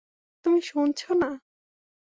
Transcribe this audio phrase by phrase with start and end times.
[0.45, 1.29] তুমি শুনছ না?